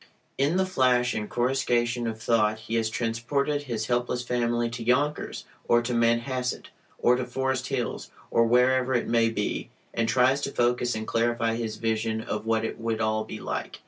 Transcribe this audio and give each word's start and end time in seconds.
In 0.39 0.57
the 0.57 0.65
flash 0.65 1.13
and 1.13 1.29
coruscation 1.29 2.07
of 2.07 2.19
thought 2.19 2.61
he 2.61 2.73
has 2.73 2.89
transported 2.89 3.61
his 3.65 3.85
helpless 3.85 4.23
family 4.23 4.67
to 4.67 4.83
Yonkers, 4.83 5.45
or 5.67 5.83
to 5.83 5.93
Manhasset, 5.93 6.69
or 6.97 7.15
to 7.15 7.23
Forest 7.23 7.67
Hills, 7.67 8.09
or 8.31 8.43
wherever 8.45 8.95
it 8.95 9.07
may 9.07 9.29
be, 9.29 9.69
and 9.93 10.09
tries 10.09 10.41
to 10.41 10.51
focus 10.51 10.95
and 10.95 11.07
clarify 11.07 11.55
his 11.55 11.75
vision 11.77 12.19
of 12.19 12.47
what 12.47 12.65
it 12.65 12.79
would 12.79 12.99
all 12.99 13.23
be 13.25 13.39
like. 13.39 13.79